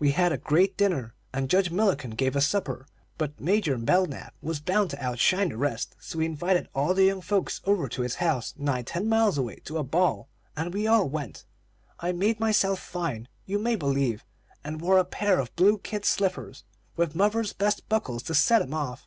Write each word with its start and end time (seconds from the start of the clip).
We 0.00 0.10
had 0.10 0.32
a 0.32 0.38
great 0.38 0.76
dinner, 0.76 1.14
and 1.32 1.48
Judge 1.48 1.70
Mullikin 1.70 2.16
gave 2.16 2.34
a 2.34 2.40
supper; 2.40 2.84
but 3.16 3.38
Major 3.40 3.78
Belknap 3.78 4.34
was 4.42 4.58
bound 4.58 4.90
to 4.90 5.00
outshine 5.00 5.50
the 5.50 5.56
rest, 5.56 5.94
so 6.00 6.18
he 6.18 6.26
invited 6.26 6.68
all 6.74 6.94
the 6.94 7.04
young 7.04 7.20
folks 7.20 7.60
over 7.64 7.88
to 7.88 8.02
his 8.02 8.16
house, 8.16 8.54
nigh 8.56 8.82
ten 8.82 9.08
miles 9.08 9.38
away, 9.38 9.60
to 9.66 9.78
a 9.78 9.84
ball, 9.84 10.28
and 10.56 10.74
we 10.74 10.88
all 10.88 11.08
went. 11.08 11.44
I 12.00 12.10
made 12.10 12.40
myself 12.40 12.80
fine, 12.80 13.28
you 13.46 13.60
may 13.60 13.76
believe, 13.76 14.24
and 14.64 14.80
wore 14.80 14.98
a 14.98 15.04
pair 15.04 15.38
of 15.38 15.54
blue 15.54 15.78
kid 15.78 16.04
slippers, 16.04 16.64
with 16.96 17.14
mother's 17.14 17.52
best 17.52 17.88
buckles 17.88 18.24
to 18.24 18.34
set 18.34 18.62
'em 18.62 18.74
off. 18.74 19.06